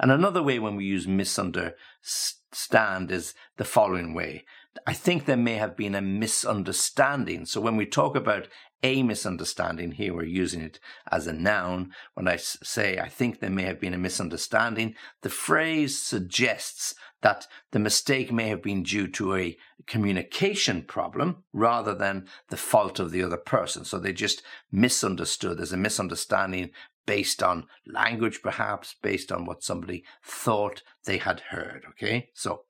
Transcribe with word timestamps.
And 0.00 0.10
another 0.10 0.42
way 0.42 0.58
when 0.58 0.76
we 0.76 0.84
use 0.84 1.06
misunderstand 1.06 3.10
is 3.10 3.34
the 3.56 3.64
following 3.64 4.14
way. 4.14 4.44
I 4.86 4.94
think 4.94 5.26
there 5.26 5.36
may 5.36 5.56
have 5.56 5.76
been 5.76 5.94
a 5.94 6.00
misunderstanding. 6.00 7.44
So 7.44 7.60
when 7.60 7.76
we 7.76 7.84
talk 7.84 8.16
about 8.16 8.48
a 8.82 9.02
misunderstanding, 9.02 9.92
here 9.92 10.14
we're 10.14 10.24
using 10.24 10.60
it 10.60 10.80
as 11.10 11.26
a 11.26 11.32
noun. 11.32 11.92
When 12.14 12.28
I 12.28 12.36
say 12.36 12.98
I 12.98 13.08
think 13.08 13.40
there 13.40 13.50
may 13.50 13.62
have 13.64 13.80
been 13.80 13.94
a 13.94 13.98
misunderstanding, 13.98 14.94
the 15.22 15.30
phrase 15.30 16.00
suggests 16.00 16.94
that 17.22 17.46
the 17.70 17.78
mistake 17.78 18.32
may 18.32 18.48
have 18.48 18.62
been 18.62 18.82
due 18.82 19.06
to 19.08 19.36
a 19.36 19.56
communication 19.86 20.82
problem 20.82 21.44
rather 21.52 21.94
than 21.94 22.26
the 22.48 22.56
fault 22.56 22.98
of 22.98 23.12
the 23.12 23.22
other 23.22 23.36
person. 23.36 23.84
So 23.84 23.98
they 23.98 24.12
just 24.12 24.42
misunderstood. 24.70 25.58
There's 25.58 25.72
a 25.72 25.76
misunderstanding 25.76 26.70
based 27.06 27.42
on 27.42 27.66
language, 27.86 28.40
perhaps, 28.42 28.94
based 29.02 29.32
on 29.32 29.44
what 29.44 29.62
somebody 29.62 30.04
thought 30.24 30.82
they 31.04 31.18
had 31.18 31.40
heard. 31.50 31.84
Okay. 31.90 32.30
So 32.34 32.64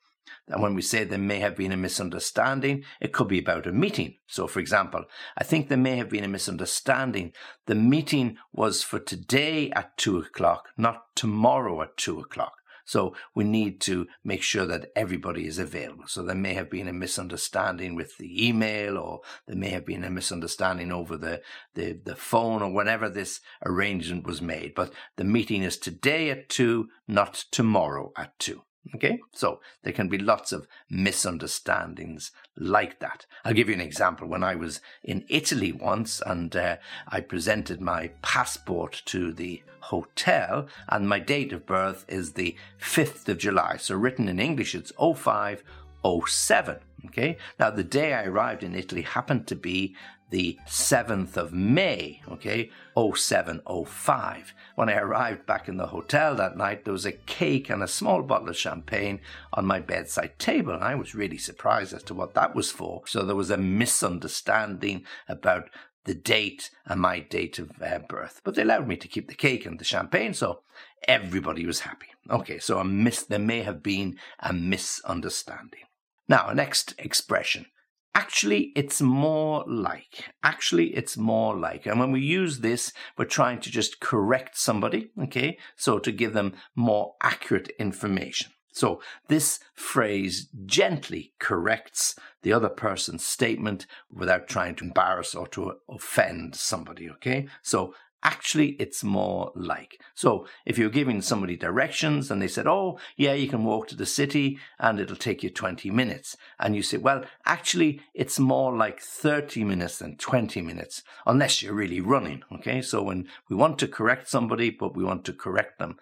and 0.49 0.62
when 0.62 0.75
we 0.75 0.83
say 0.83 1.05
there 1.05 1.19
may 1.19 1.38
have 1.38 1.56
been 1.56 1.72
a 1.72 1.77
misunderstanding, 1.77 2.84
it 3.00 3.12
could 3.12 3.28
be 3.28 3.38
about 3.38 3.66
a 3.66 3.72
meeting. 3.72 4.16
So, 4.27 4.47
for 4.47 4.60
example, 4.60 5.05
I 5.37 5.44
think 5.44 5.69
there 5.69 5.78
may 5.78 5.97
have 5.97 6.10
been 6.10 6.25
a 6.25 6.28
misunderstanding. 6.28 7.33
The 7.66 7.75
meeting 7.75 8.37
was 8.53 8.82
for 8.82 8.99
today 8.99 9.71
at 9.71 9.97
two 9.97 10.19
o'clock, 10.19 10.69
not 10.77 11.15
tomorrow 11.15 11.82
at 11.82 11.97
two 11.97 12.21
o'clock. 12.21 12.55
So 12.84 13.15
we 13.34 13.44
need 13.44 13.81
to 13.82 14.06
make 14.25 14.43
sure 14.43 14.66
that 14.66 14.91
everybody 14.97 15.47
is 15.47 15.59
available. 15.59 16.05
So 16.09 16.22
there 16.22 16.34
may 16.34 16.55
have 16.55 16.69
been 16.69 16.88
a 16.88 16.93
misunderstanding 16.93 17.94
with 17.94 18.19
the 18.19 18.49
email, 18.49 18.99
or 18.99 19.21
there 19.47 19.56
may 19.56 19.71
have 19.71 19.87
been 19.87 20.05
a 20.05 20.11
misunderstanding 20.11 20.91
over 20.91 21.16
the, 21.16 21.43
the, 21.75 22.00
the 22.05 22.16
phone, 22.16 22.62
or 22.62 22.72
whenever 22.72 23.09
this 23.09 23.41
arrangement 23.65 24.27
was 24.27 24.43
made. 24.43 24.75
But 24.75 24.93
the 25.16 25.25
meeting 25.25 25.62
is 25.62 25.78
today 25.78 26.31
at 26.31 26.49
two, 26.49 26.88
not 27.06 27.44
tomorrow 27.50 28.12
at 28.16 28.38
two. 28.38 28.62
Okay, 28.94 29.20
so 29.32 29.60
there 29.84 29.93
can 29.93 30.09
be 30.09 30.19
lots 30.19 30.50
of 30.50 30.66
misunderstandings 30.91 32.32
like 32.56 32.98
that. 32.98 33.26
I'll 33.44 33.54
give 33.54 33.69
you 33.69 33.75
an 33.75 33.81
example. 33.81 34.26
When 34.26 34.43
I 34.43 34.56
was 34.56 34.81
in 35.04 35.25
Italy 35.28 35.70
once 35.70 36.20
and 36.25 36.54
uh, 36.56 36.78
I 37.06 37.20
presented 37.20 37.81
my 37.81 38.10
passport 38.22 39.03
to 39.06 39.32
the 39.32 39.62
hotel, 39.82 40.66
and 40.88 41.09
my 41.09 41.20
date 41.20 41.53
of 41.53 41.65
birth 41.65 42.04
is 42.09 42.32
the 42.32 42.56
5th 42.81 43.28
of 43.28 43.38
July. 43.38 43.76
So 43.76 43.94
written 43.94 44.28
in 44.28 44.41
English, 44.41 44.75
it's 44.75 44.93
0507. 44.99 46.78
Okay, 47.06 47.37
now 47.59 47.70
the 47.70 47.84
day 47.84 48.14
I 48.14 48.25
arrived 48.25 48.62
in 48.62 48.75
Italy 48.75 49.03
happened 49.03 49.47
to 49.49 49.56
be 49.56 49.97
the 50.32 50.59
7th 50.66 51.37
of 51.37 51.53
May, 51.53 52.22
okay, 52.26 52.70
0705. 52.97 54.54
When 54.75 54.88
I 54.88 54.94
arrived 54.94 55.44
back 55.44 55.69
in 55.69 55.76
the 55.76 55.88
hotel 55.88 56.34
that 56.34 56.56
night, 56.56 56.84
there 56.84 56.93
was 56.93 57.04
a 57.04 57.12
cake 57.12 57.69
and 57.69 57.82
a 57.82 57.87
small 57.87 58.22
bottle 58.22 58.48
of 58.48 58.56
champagne 58.56 59.20
on 59.53 59.66
my 59.66 59.78
bedside 59.78 60.38
table, 60.38 60.72
and 60.72 60.82
I 60.82 60.94
was 60.94 61.15
really 61.15 61.37
surprised 61.37 61.93
as 61.93 62.03
to 62.04 62.15
what 62.15 62.32
that 62.32 62.54
was 62.54 62.70
for. 62.70 63.03
So 63.06 63.22
there 63.22 63.37
was 63.37 63.50
a 63.50 63.59
misunderstanding 63.59 65.04
about 65.28 65.69
the 66.04 66.15
date 66.15 66.70
and 66.87 66.99
my 67.00 67.20
date 67.20 67.59
of 67.59 67.70
uh, 67.82 67.99
birth. 67.99 68.41
But 68.43 68.54
they 68.54 68.62
allowed 68.62 68.88
me 68.88 68.97
to 68.97 69.09
keep 69.09 69.28
the 69.28 69.34
cake 69.34 69.66
and 69.66 69.78
the 69.78 69.84
champagne, 69.84 70.32
so 70.32 70.62
everybody 71.06 71.66
was 71.66 71.81
happy. 71.81 72.09
Okay, 72.31 72.59
so 72.59 72.78
a 72.78 72.84
mis- 72.84 73.25
there 73.25 73.38
may 73.38 73.62
have 73.62 73.82
been 73.82 74.16
a 74.41 74.54
misunderstanding. 74.54 75.84
Now, 76.26 76.50
next 76.54 76.94
expression 76.99 77.66
Actually, 78.15 78.73
it's 78.77 79.00
more 79.00 79.65
like. 79.67 80.31
Actually, 80.43 80.95
it's 80.95 81.17
more 81.17 81.56
like. 81.56 81.87
And 81.87 81.99
when 81.99 82.12
we 82.12 82.21
use 82.21 82.59
this, 82.59 82.93
we're 83.17 83.25
trying 83.25 83.61
to 83.61 83.71
just 83.71 84.00
correct 84.00 84.56
somebody, 84.56 85.11
okay? 85.23 85.59
So 85.77 85.99
to 85.99 86.12
give 86.12 86.34
them 86.34 86.55
more 86.77 87.15
accurate 87.23 87.71
information. 87.78 88.53
So 88.73 89.00
this 89.28 89.61
phrase 89.75 90.49
gently 90.67 91.34
corrects 91.39 92.15
the 92.43 92.53
other 92.53 92.71
person's 92.71 93.25
statement 93.25 93.87
without 94.11 94.49
trying 94.49 94.75
to 94.77 94.84
embarrass 94.84 95.34
or 95.34 95.47
to 95.49 95.75
offend 95.89 96.55
somebody, 96.55 97.09
okay? 97.11 97.49
So 97.62 97.94
Actually, 98.25 98.71
it's 98.78 99.03
more 99.03 99.50
like. 99.56 100.00
So, 100.15 100.47
if 100.65 100.78
you're 100.78 100.91
giving 100.91 101.21
somebody 101.22 101.56
directions 101.56 102.31
and 102.31 102.41
they 102.41 102.49
said, 102.49 102.66
Oh, 102.69 102.99
yeah, 103.16 103.33
you 103.33 103.49
can 103.49 103.65
walk 103.65 103.88
to 103.88 103.97
the 103.97 104.06
city 104.06 104.59
and 104.78 105.00
it'll 105.00 105.16
take 105.16 105.43
you 105.43 105.50
20 105.50 105.91
minutes. 105.91 106.37
And 106.61 106.77
you 106.77 106.82
say, 106.82 106.99
Well, 106.99 107.25
actually, 107.47 108.00
it's 108.15 108.38
more 108.38 108.77
like 108.77 109.00
30 109.00 109.65
minutes 109.65 109.99
than 109.99 110.16
20 110.16 110.62
minutes, 110.62 111.03
unless 111.27 111.62
you're 111.62 111.75
really 111.75 112.00
running. 112.00 112.44
Okay. 112.53 112.81
So, 112.81 113.03
when 113.03 113.27
we 113.49 113.56
want 113.56 113.78
to 113.81 113.88
correct 113.88 114.28
somebody, 114.28 114.71
but 114.71 114.97
we 114.97 115.05
want 115.05 115.25
to 115.25 115.32
correct 115.32 115.78
them 115.78 115.97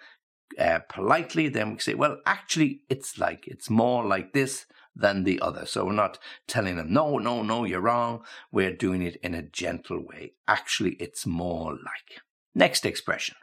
uh, 0.59 0.81
politely, 0.89 1.49
then 1.49 1.73
we 1.73 1.79
say, 1.79 1.95
Well, 1.95 2.19
actually, 2.27 2.83
it's 2.91 3.19
like, 3.19 3.47
it's 3.47 3.71
more 3.71 4.05
like 4.05 4.33
this 4.33 4.67
than 4.95 5.25
the 5.25 5.41
other. 5.41 5.67
So 5.67 5.85
we're 5.85 5.93
not 5.93 6.19
telling 6.47 6.77
them, 6.77 6.93
no, 6.93 7.19
no, 7.19 7.43
no, 7.43 7.65
you're 7.65 7.81
wrong. 7.81 8.23
We're 8.51 8.75
doing 8.75 9.03
it 9.03 9.17
in 9.23 9.35
a 9.35 9.43
gentle 9.43 10.05
way. 10.05 10.35
Actually, 10.47 10.93
it's 10.95 11.27
more 11.27 11.73
like. 11.73 12.23
Next 12.55 12.85
expression. 12.85 13.37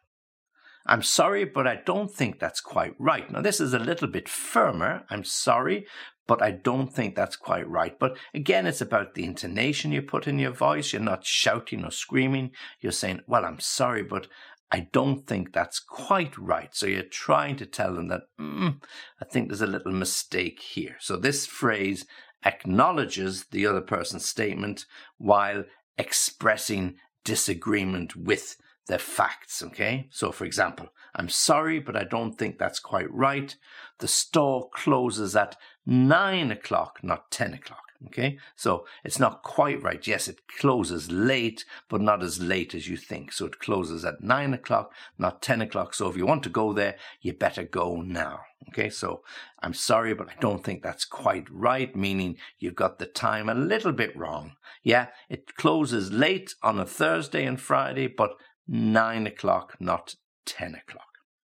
I'm 0.86 1.04
sorry, 1.04 1.44
but 1.44 1.68
I 1.68 1.76
don't 1.76 2.12
think 2.12 2.40
that's 2.40 2.62
quite 2.62 2.96
right. 2.98 3.30
Now, 3.30 3.42
this 3.42 3.60
is 3.60 3.74
a 3.74 3.80
little 3.80 4.08
bit 4.08 4.30
firmer. 4.30 5.04
I'm 5.10 5.26
sorry, 5.26 5.86
but 6.28 6.42
I 6.42 6.52
don't 6.52 6.94
think 6.94 7.16
that's 7.16 7.36
quite 7.36 7.68
right. 7.70 7.98
But 7.98 8.18
again, 8.34 8.66
it's 8.66 8.82
about 8.82 9.14
the 9.14 9.26
intonation 9.26 9.92
you 9.92 10.02
put 10.02 10.28
in 10.28 10.40
your 10.40 10.52
voice. 10.52 10.94
You're 10.94 11.02
not 11.02 11.26
shouting 11.26 11.84
or 11.84 11.92
screaming. 11.92 12.52
You're 12.80 12.94
saying, 12.94 13.22
Well, 13.28 13.46
I'm 13.46 13.60
sorry, 13.60 14.04
but 14.04 14.28
I 14.72 14.88
don't 14.92 15.26
think 15.26 15.54
that's 15.54 15.80
quite 15.80 16.38
right. 16.38 16.76
So 16.76 16.88
you're 16.88 17.04
trying 17.04 17.56
to 17.58 17.66
tell 17.66 17.94
them 17.96 18.10
that, 18.10 18.24
mm, 18.40 18.82
I 19.22 19.26
think 19.26 19.48
there's 19.48 19.62
a 19.62 19.68
little 19.68 19.94
mistake 19.94 20.60
here. 20.60 20.98
So 21.00 21.16
this 21.16 21.46
phrase 21.46 22.06
acknowledges 22.46 23.46
the 23.46 23.66
other 23.66 23.82
person's 23.82 24.26
statement 24.26 24.86
while 25.18 25.64
expressing 25.98 26.96
disagreement 27.24 28.16
with 28.16 28.58
the 28.88 28.98
facts. 28.98 29.64
Okay. 29.64 30.08
So 30.12 30.32
for 30.32 30.46
example, 30.46 30.88
I'm 31.16 31.30
sorry, 31.30 31.80
but 31.80 31.96
I 31.96 32.04
don't 32.04 32.38
think 32.38 32.58
that's 32.58 32.80
quite 32.80 33.12
right. 33.12 33.56
The 34.00 34.08
store 34.08 34.70
closes 34.74 35.36
at 35.36 35.56
nine 35.86 36.52
o'clock, 36.52 37.00
not 37.04 37.32
10 37.32 37.54
o'clock. 37.54 37.87
Okay, 38.06 38.38
so 38.56 38.86
it's 39.04 39.20
not 39.20 39.42
quite 39.42 39.82
right. 39.82 40.06
Yes, 40.06 40.28
it 40.28 40.48
closes 40.60 41.12
late, 41.12 41.66
but 41.90 42.00
not 42.00 42.22
as 42.22 42.40
late 42.40 42.76
as 42.76 42.88
you 42.88 42.96
think. 42.96 43.32
So 43.32 43.48
it 43.48 43.58
closes 43.58 44.06
at 44.06 44.22
nine 44.22 44.54
o'clock, 44.54 44.94
not 45.18 45.42
10 45.42 45.62
o'clock. 45.62 45.96
So 45.96 46.08
if 46.08 46.16
you 46.16 46.28
want 46.28 46.44
to 46.44 46.50
go 46.50 46.74
there, 46.74 46.96
you 47.22 47.34
better 47.34 47.64
go 47.64 48.02
now. 48.02 48.42
Okay, 48.70 48.92
so 48.92 49.24
I'm 49.64 49.74
sorry, 49.74 50.14
but 50.14 50.30
I 50.30 50.34
don't 50.40 50.64
think 50.64 50.84
that's 50.84 51.06
quite 51.06 51.48
right, 51.50 51.96
meaning 51.96 52.38
you've 52.60 52.76
got 52.76 53.00
the 53.00 53.08
time 53.08 53.50
a 53.50 53.56
little 53.56 53.94
bit 53.94 54.16
wrong. 54.16 54.58
Yeah, 54.84 55.08
it 55.28 55.56
closes 55.56 56.12
late 56.12 56.54
on 56.62 56.80
a 56.80 56.86
Thursday 56.86 57.46
and 57.46 57.60
Friday, 57.60 58.08
but 58.08 58.32
nine 58.68 59.26
o'clock, 59.26 59.76
not 59.80 60.16
10 60.46 60.76
o'clock. 60.76 61.08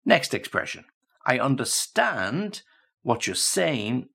Next 0.05 0.35
expression. 0.35 0.87
I 1.25 1.39
understand 1.39 2.63
what 3.03 3.27
you're 3.27 3.37
saying, 3.37 4.09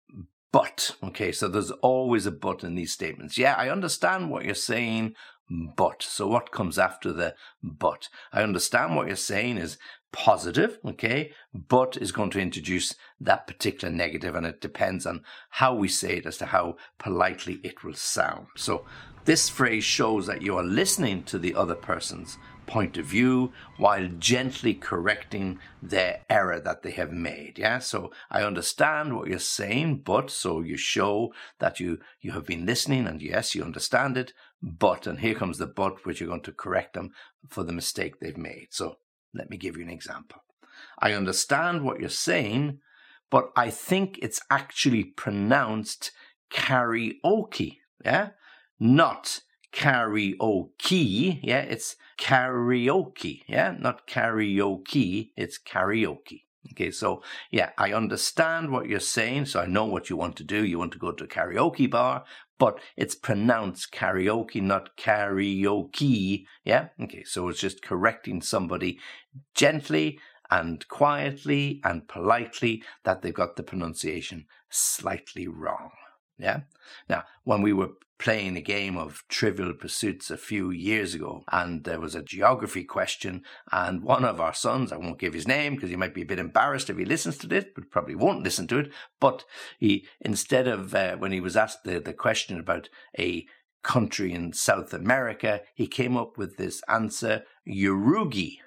but. 0.52 0.96
Okay, 1.04 1.32
so 1.32 1.48
there's 1.48 1.72
always 1.72 2.26
a 2.26 2.32
but 2.32 2.64
in 2.64 2.76
these 2.76 2.94
statements. 2.94 3.38
Yeah, 3.38 3.56
I 3.58 3.70
understand 3.70 4.30
what 4.30 4.46
you're 4.46 4.56
saying, 4.56 5.14
but. 5.50 6.04
So 6.04 6.28
what 6.28 6.52
comes 6.52 6.78
after 6.80 7.12
the 7.12 7.36
but? 7.64 8.10
I 8.32 8.44
understand 8.44 8.96
what 8.96 9.08
you're 9.08 9.16
saying 9.16 9.58
is 9.58 9.78
positive, 10.14 10.80
okay, 10.86 11.32
but 11.54 11.98
is 11.98 12.12
going 12.12 12.30
to 12.32 12.40
introduce 12.40 12.96
that 13.20 13.46
particular 13.46 13.94
negative, 13.94 14.36
and 14.36 14.46
it 14.46 14.62
depends 14.62 15.06
on 15.06 15.22
how 15.52 15.76
we 15.76 15.88
say 15.88 16.18
it 16.18 16.26
as 16.26 16.38
to 16.38 16.46
how 16.48 16.78
politely 16.98 17.60
it 17.64 17.84
will 17.84 17.94
sound. 17.94 18.48
So 18.56 18.86
this 19.26 19.50
phrase 19.50 19.84
shows 19.84 20.26
that 20.28 20.42
you 20.42 20.58
are 20.58 20.64
listening 20.64 21.24
to 21.24 21.38
the 21.38 21.54
other 21.54 21.76
person's 21.76 22.38
point 22.68 22.98
of 22.98 23.06
view 23.06 23.52
while 23.78 24.08
gently 24.20 24.74
correcting 24.74 25.58
their 25.82 26.22
error 26.30 26.60
that 26.60 26.84
they 26.84 26.92
have 26.92 27.12
made. 27.12 27.58
Yeah. 27.58 27.80
So 27.80 28.12
I 28.30 28.44
understand 28.44 29.16
what 29.16 29.28
you're 29.28 29.40
saying, 29.40 30.02
but 30.04 30.30
so 30.30 30.62
you 30.62 30.78
show 30.78 31.34
that 31.60 31.80
you, 31.80 32.00
you 32.22 32.34
have 32.34 32.46
been 32.46 32.66
listening 32.66 33.08
and 33.08 33.22
yes, 33.22 33.56
you 33.56 33.64
understand 33.64 34.18
it, 34.18 34.34
but, 34.62 35.08
and 35.08 35.20
here 35.20 35.34
comes 35.34 35.58
the 35.58 35.66
but, 35.66 36.06
which 36.06 36.20
you're 36.20 36.30
going 36.30 36.42
to 36.42 36.52
correct 36.52 36.94
them 36.94 37.12
for 37.50 37.64
the 37.64 37.74
mistake 37.74 38.20
they've 38.20 38.38
made. 38.38 38.68
So 38.72 38.98
let 39.34 39.50
me 39.50 39.58
give 39.58 39.78
you 39.78 39.84
an 39.84 39.90
example. 39.90 40.44
I 41.00 41.14
understand 41.14 41.84
what 41.84 42.00
you're 42.00 42.10
saying, 42.10 42.80
but 43.32 43.52
I 43.56 43.70
think 43.70 44.20
it's 44.22 44.42
actually 44.50 45.04
pronounced 45.04 46.12
karaoke. 46.52 47.78
Yeah. 48.04 48.30
Not 48.80 49.42
karaoke. 49.74 51.40
Yeah, 51.44 51.62
it's 51.62 51.96
karaoke. 52.20 53.42
Yeah, 53.48 53.76
not 53.78 54.08
karaoke. 54.08 55.32
It's 55.36 55.60
karaoke. 55.60 56.44
Okay, 56.74 56.92
so 56.92 57.24
yeah, 57.52 57.70
I 57.78 57.94
understand 57.94 58.72
what 58.72 58.88
you're 58.88 59.00
saying. 59.00 59.46
So 59.46 59.62
I 59.62 59.66
know 59.66 59.86
what 59.86 60.10
you 60.10 60.18
want 60.18 60.36
to 60.38 60.44
do. 60.44 60.66
You 60.66 60.80
want 60.80 60.92
to 60.94 61.00
go 61.00 61.12
to 61.12 61.24
a 61.24 61.28
karaoke 61.28 61.90
bar, 61.90 62.26
but 62.60 62.80
it's 62.96 63.16
pronounced 63.16 63.92
karaoke, 63.92 64.62
not 64.62 64.98
karaoke. 64.98 66.46
Yeah, 66.66 66.90
okay, 67.02 67.24
so 67.24 67.48
it's 67.48 67.62
just 67.62 67.82
correcting 67.82 68.42
somebody 68.42 69.00
gently 69.56 70.20
and 70.50 70.88
quietly 70.88 71.82
and 71.84 72.08
politely 72.08 72.84
that 73.04 73.22
they've 73.22 73.34
got 73.34 73.56
the 73.56 73.64
pronunciation 73.64 74.46
slightly 74.70 75.48
wrong. 75.48 75.92
Yeah. 76.38 76.62
Now, 77.10 77.24
when 77.44 77.62
we 77.62 77.74
were 77.74 77.90
playing 78.20 78.58
a 78.58 78.62
game 78.62 78.98
of 78.98 79.24
trivial 79.30 79.74
pursuits 79.74 80.32
a 80.32 80.38
few 80.38 80.72
years 80.72 81.14
ago 81.14 81.44
and 81.52 81.84
there 81.84 82.00
was 82.00 82.16
a 82.16 82.24
geography 82.24 82.84
question 82.84 83.44
and 83.72 84.02
one 84.02 84.26
of 84.26 84.42
our 84.42 84.54
sons 84.54 84.92
i 84.92 84.98
won't 84.98 85.20
give 85.20 85.34
his 85.34 85.48
name 85.48 85.76
because 85.76 85.90
he 85.90 85.96
might 85.96 86.14
be 86.14 86.24
a 86.24 86.26
bit 86.26 86.40
embarrassed 86.40 86.90
if 86.90 86.98
he 86.98 87.06
listens 87.06 87.38
to 87.38 87.48
this 87.48 87.66
but 87.76 87.92
probably 87.92 88.16
won't 88.16 88.44
listen 88.44 88.68
to 88.68 88.80
it 88.80 88.92
but 89.20 89.44
he 89.80 90.06
instead 90.22 90.68
of 90.68 90.94
uh, 90.96 91.16
when 91.18 91.32
he 91.32 91.40
was 91.40 91.56
asked 91.56 91.84
the, 91.84 92.00
the 92.00 92.14
question 92.14 92.60
about 92.60 92.90
a 93.20 93.46
country 93.84 94.34
in 94.34 94.52
south 94.52 94.94
america 94.94 95.62
he 95.76 95.88
came 95.88 96.18
up 96.18 96.38
with 96.38 96.58
this 96.58 96.82
answer 96.90 97.44
uruguay 97.66 98.60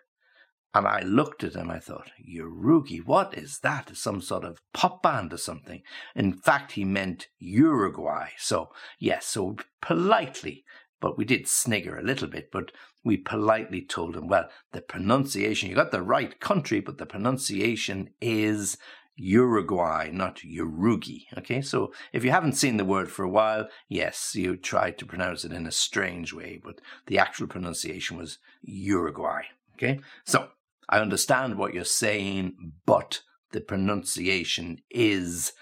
and 0.73 0.87
I 0.87 1.01
looked 1.03 1.43
at 1.43 1.55
him, 1.55 1.71
I 1.71 1.81
thought, 1.81 2.11
Uruguay, 2.19 2.99
what 2.99 3.37
is 3.37 3.59
that? 3.61 3.97
Some 3.97 4.21
sort 4.21 4.45
of 4.45 4.61
pop 4.73 5.03
band 5.03 5.33
or 5.33 5.37
something. 5.37 5.83
In 6.15 6.33
fact, 6.33 6.73
he 6.73 6.85
meant 6.85 7.29
Uruguay. 7.39 8.29
So, 8.39 8.71
yes, 8.99 9.27
so 9.27 9.57
politely, 9.83 10.65
but 11.01 11.19
we 11.19 11.25
did 11.25 11.49
snigger 11.49 11.99
a 11.99 12.05
little 12.05 12.29
bit, 12.29 12.51
but 12.53 12.71
we 13.03 13.17
politely 13.17 13.83
told 13.83 14.17
him, 14.17 14.29
well, 14.29 14.49
the 14.73 14.81
pronunciation, 14.81 15.69
you 15.69 15.75
got 15.75 15.91
the 15.91 16.03
right 16.03 16.39
country, 16.39 16.81
but 16.81 16.99
the 16.99 17.07
pronunciation 17.07 18.11
is 18.21 18.77
Uruguay, 19.17 20.11
not 20.13 20.45
Uruguay. 20.45 21.27
Okay, 21.37 21.63
so 21.63 21.93
if 22.13 22.25
you 22.25 22.31
haven't 22.31 22.57
seen 22.57 22.77
the 22.77 22.85
word 22.85 23.11
for 23.11 23.25
a 23.25 23.31
while, 23.31 23.69
yes, 23.89 24.35
you 24.35 24.57
tried 24.57 24.99
to 24.99 25.07
pronounce 25.07 25.45
it 25.45 25.53
in 25.53 25.67
a 25.67 25.73
strange 25.73 26.33
way, 26.33 26.61
but 26.63 26.81
the 27.07 27.19
actual 27.19 27.49
pronunciation 27.49 28.17
was 28.17 28.39
Uruguay. 28.63 29.43
Okay, 29.75 29.99
so 30.25 30.51
I 30.91 30.99
understand 30.99 31.57
what 31.57 31.73
you're 31.73 31.85
saying, 31.85 32.73
but 32.85 33.23
the 33.53 33.61
pronunciation 33.61 34.83
is 34.91 35.53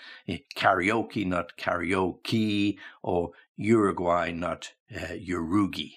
karaoke, 0.57 1.27
not 1.27 1.57
karaoke, 1.59 2.79
or 3.03 3.33
Uruguay, 3.57 4.33
not 4.33 4.73
uh, 4.95 5.13
Uruguay. 5.13 5.93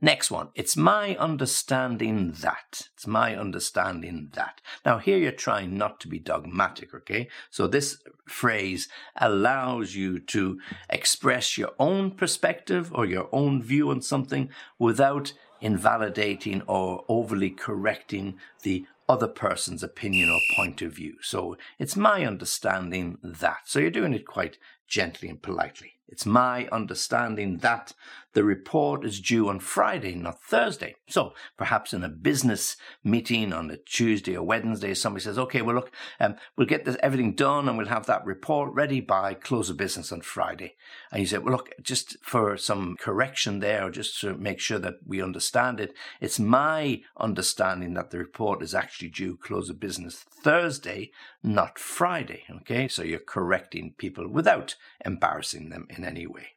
Next 0.00 0.30
one. 0.30 0.50
It's 0.54 0.76
my 0.76 1.16
understanding 1.16 2.32
that. 2.40 2.88
It's 2.94 3.06
my 3.06 3.34
understanding 3.34 4.28
that. 4.34 4.60
Now, 4.84 4.98
here 4.98 5.16
you're 5.16 5.32
trying 5.32 5.76
not 5.76 6.00
to 6.00 6.08
be 6.08 6.18
dogmatic, 6.18 6.94
okay? 6.94 7.28
So, 7.50 7.66
this 7.66 8.02
phrase 8.28 8.88
allows 9.16 9.94
you 9.94 10.18
to 10.18 10.60
express 10.90 11.56
your 11.56 11.72
own 11.78 12.10
perspective 12.10 12.92
or 12.94 13.06
your 13.06 13.28
own 13.32 13.62
view 13.62 13.90
on 13.90 14.02
something 14.02 14.50
without 14.78 15.32
invalidating 15.66 16.62
or 16.68 17.04
overly 17.08 17.50
correcting 17.50 18.38
the 18.62 18.86
other 19.08 19.26
person's 19.26 19.82
opinion 19.82 20.30
or 20.30 20.38
point 20.54 20.80
of 20.80 20.92
view. 20.92 21.16
So 21.20 21.56
it's 21.76 21.96
my 21.96 22.24
understanding 22.24 23.18
that. 23.24 23.62
So 23.64 23.80
you're 23.80 23.90
doing 23.90 24.14
it 24.14 24.28
quite 24.28 24.58
gently 24.86 25.28
and 25.28 25.42
politely. 25.42 25.94
It's 26.08 26.24
my 26.24 26.68
understanding 26.70 27.58
that 27.58 27.94
the 28.36 28.44
report 28.44 29.02
is 29.02 29.18
due 29.18 29.48
on 29.48 29.58
Friday, 29.58 30.14
not 30.14 30.42
Thursday. 30.42 30.94
So 31.08 31.32
perhaps 31.56 31.94
in 31.94 32.04
a 32.04 32.10
business 32.10 32.76
meeting 33.02 33.50
on 33.50 33.70
a 33.70 33.78
Tuesday 33.78 34.36
or 34.36 34.42
Wednesday, 34.42 34.92
somebody 34.92 35.24
says, 35.24 35.38
okay, 35.38 35.62
well, 35.62 35.76
look, 35.76 35.90
um, 36.20 36.34
we'll 36.54 36.66
get 36.66 36.84
this, 36.84 36.98
everything 37.02 37.32
done 37.34 37.66
and 37.66 37.78
we'll 37.78 37.86
have 37.86 38.04
that 38.04 38.26
report 38.26 38.74
ready 38.74 39.00
by 39.00 39.32
close 39.32 39.70
of 39.70 39.78
business 39.78 40.12
on 40.12 40.20
Friday. 40.20 40.74
And 41.10 41.22
you 41.22 41.26
say, 41.26 41.38
well, 41.38 41.52
look, 41.52 41.70
just 41.80 42.18
for 42.20 42.58
some 42.58 42.96
correction 43.00 43.60
there, 43.60 43.86
or 43.86 43.90
just 43.90 44.20
to 44.20 44.34
make 44.34 44.60
sure 44.60 44.80
that 44.80 44.96
we 45.06 45.22
understand 45.22 45.80
it, 45.80 45.94
it's 46.20 46.38
my 46.38 47.00
understanding 47.18 47.94
that 47.94 48.10
the 48.10 48.18
report 48.18 48.62
is 48.62 48.74
actually 48.74 49.08
due 49.08 49.38
close 49.38 49.70
of 49.70 49.80
business 49.80 50.16
Thursday, 50.16 51.10
not 51.42 51.78
Friday. 51.78 52.42
Okay. 52.56 52.86
So 52.86 53.02
you're 53.02 53.18
correcting 53.18 53.94
people 53.96 54.28
without 54.28 54.76
embarrassing 55.06 55.70
them 55.70 55.86
in 55.88 56.04
any 56.04 56.26
way. 56.26 56.55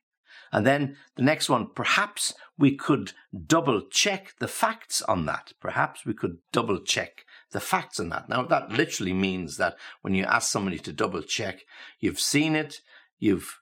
And 0.52 0.66
then 0.66 0.98
the 1.16 1.24
next 1.24 1.50
one, 1.50 1.68
perhaps 1.74 2.34
we 2.58 2.76
could 2.76 3.14
double 3.46 3.82
check 3.90 4.34
the 4.40 4.48
facts 4.48 5.02
on 5.04 5.26
that. 5.26 5.54
Perhaps 5.60 6.06
we 6.06 6.14
could 6.14 6.38
double 6.52 6.80
check 6.80 7.26
the 7.52 7.60
facts 7.60 8.00
on 8.00 8.10
that. 8.10 8.30
Now, 8.30 8.44
that 8.44 8.72
literally 8.72 9.14
means 9.14 9.58
that 9.58 9.78
when 10.02 10.14
you 10.14 10.24
ask 10.26 10.52
somebody 10.52 10.80
to 10.80 10.94
double 10.94 11.22
check, 11.22 11.62
you've 12.00 12.20
seen 12.20 12.56
it, 12.56 12.82
you've 13.20 13.60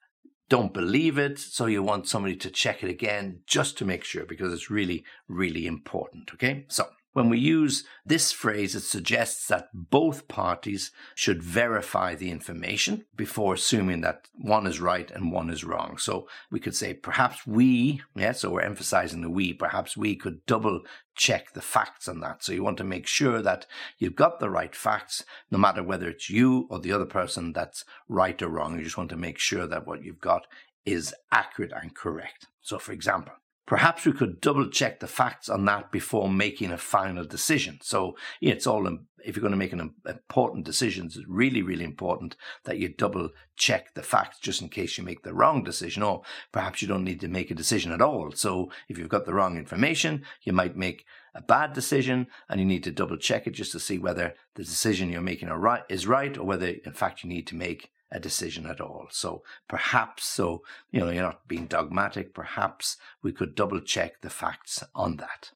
don't 0.49 0.73
believe 0.73 1.17
it, 1.17 1.37
so 1.37 1.65
you 1.65 1.83
want 1.83 2.07
somebody 2.07 2.35
to 2.35 2.49
check 2.49 2.81
it 2.81 2.89
again 2.89 3.41
just 3.45 3.77
to 3.77 3.85
make 3.85 4.05
sure 4.05 4.25
because 4.25 4.53
it's 4.53 4.69
really, 4.69 5.03
really 5.27 5.67
important. 5.67 6.31
Okay. 6.33 6.65
So 6.69 6.87
when 7.13 7.29
we 7.29 7.39
use 7.39 7.83
this 8.05 8.31
phrase, 8.31 8.75
it 8.75 8.81
suggests 8.81 9.47
that 9.47 9.69
both 9.73 10.27
parties 10.27 10.91
should 11.15 11.41
verify 11.41 12.13
the 12.13 12.29
information 12.29 13.05
before 13.15 13.55
assuming 13.55 14.01
that 14.01 14.27
one 14.35 14.67
is 14.67 14.79
right 14.79 15.09
and 15.09 15.31
one 15.31 15.49
is 15.49 15.63
wrong. 15.63 15.97
So 15.97 16.27
we 16.51 16.59
could 16.59 16.75
say, 16.75 16.93
perhaps 16.93 17.47
we, 17.47 18.01
yeah, 18.15 18.33
so 18.33 18.51
we're 18.51 18.61
emphasizing 18.61 19.21
the 19.21 19.29
we, 19.31 19.53
perhaps 19.53 19.97
we 19.97 20.15
could 20.15 20.45
double 20.45 20.81
check 21.15 21.53
the 21.53 21.61
facts 21.61 22.07
on 22.07 22.19
that. 22.19 22.43
So 22.43 22.53
you 22.53 22.63
want 22.63 22.77
to 22.77 22.83
make 22.83 23.07
sure 23.07 23.41
that 23.41 23.65
you've 23.97 24.15
got 24.15 24.39
the 24.39 24.51
right 24.51 24.75
facts, 24.75 25.25
no 25.49 25.57
matter 25.57 25.81
whether 25.81 26.09
it's 26.09 26.29
you 26.29 26.67
or 26.69 26.79
the 26.79 26.91
other 26.91 27.05
person 27.05 27.51
that's 27.51 27.83
right 28.07 28.39
or 28.41 28.49
wrong. 28.49 28.77
You 28.77 28.83
just 28.83 28.97
want 28.97 29.09
to 29.09 29.17
make 29.17 29.39
sure 29.39 29.65
that 29.65 29.87
what 29.87 30.03
you've 30.03 30.21
got 30.21 30.45
is 30.85 31.15
accurate 31.31 31.73
and 31.73 31.95
correct. 31.95 32.45
So, 32.61 32.77
for 32.77 32.91
example, 32.91 33.33
Perhaps 33.67 34.05
we 34.05 34.13
could 34.13 34.39
double 34.39 34.69
check 34.69 35.01
the 35.01 35.07
facts 35.07 35.49
on 35.49 35.65
that 35.65 35.91
before 35.91 36.29
making 36.29 36.71
a 36.71 36.77
final 36.77 37.25
decision. 37.25 37.77
So 37.83 38.15
it's 38.39 38.65
all, 38.65 38.87
if 39.25 39.35
you're 39.35 39.41
going 39.41 39.51
to 39.51 39.57
make 39.57 39.73
an 39.73 39.93
important 40.07 40.65
decision, 40.65 41.07
it's 41.07 41.19
really, 41.27 41.61
really 41.61 41.83
important 41.83 42.37
that 42.63 42.77
you 42.77 42.87
double 42.87 43.29
check 43.57 43.93
the 43.93 44.03
facts 44.03 44.39
just 44.39 44.61
in 44.61 44.69
case 44.69 44.97
you 44.97 45.03
make 45.03 45.23
the 45.23 45.33
wrong 45.33 45.65
decision. 45.65 46.01
Or 46.01 46.21
perhaps 46.53 46.81
you 46.81 46.87
don't 46.87 47.03
need 47.03 47.19
to 47.19 47.27
make 47.27 47.51
a 47.51 47.55
decision 47.55 47.91
at 47.91 48.01
all. 48.01 48.31
So 48.31 48.71
if 48.87 48.97
you've 48.97 49.09
got 49.09 49.25
the 49.25 49.33
wrong 49.33 49.57
information, 49.57 50.23
you 50.43 50.53
might 50.53 50.77
make 50.77 51.05
a 51.35 51.41
bad 51.41 51.73
decision 51.73 52.27
and 52.47 52.61
you 52.61 52.65
need 52.65 52.85
to 52.85 52.91
double 52.91 53.17
check 53.17 53.47
it 53.47 53.51
just 53.51 53.73
to 53.73 53.81
see 53.81 53.99
whether 53.99 54.33
the 54.55 54.63
decision 54.63 55.09
you're 55.09 55.21
making 55.21 55.49
is 55.89 56.07
right 56.07 56.37
or 56.37 56.43
whether 56.45 56.67
in 56.67 56.93
fact 56.93 57.21
you 57.21 57.29
need 57.29 57.47
to 57.47 57.55
make 57.55 57.91
a 58.11 58.19
decision 58.19 58.65
at 58.65 58.81
all. 58.81 59.07
So 59.11 59.43
perhaps, 59.67 60.25
so, 60.25 60.63
you 60.91 60.99
know, 60.99 61.09
you're 61.09 61.23
not 61.23 61.47
being 61.47 61.67
dogmatic, 61.67 62.33
perhaps 62.33 62.97
we 63.21 63.31
could 63.31 63.55
double 63.55 63.81
check 63.81 64.21
the 64.21 64.29
facts 64.29 64.83
on 64.95 65.17
that. 65.17 65.51